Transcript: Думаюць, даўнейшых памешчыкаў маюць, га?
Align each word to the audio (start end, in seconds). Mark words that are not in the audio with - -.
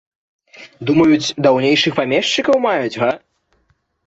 Думаюць, 0.89 1.33
даўнейшых 1.47 1.93
памешчыкаў 2.01 2.57
маюць, 2.67 2.97
га? 3.01 3.11